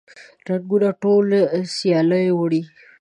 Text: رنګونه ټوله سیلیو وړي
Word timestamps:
رنګونه 0.47 0.89
ټوله 1.01 1.39
سیلیو 1.75 2.35
وړي 2.39 2.61